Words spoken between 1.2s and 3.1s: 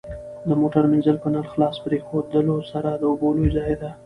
په نل خلاص پرېښودلو سره د